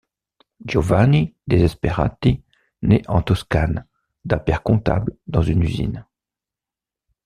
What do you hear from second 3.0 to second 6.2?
en Toscane d'un père comptable dans une usine.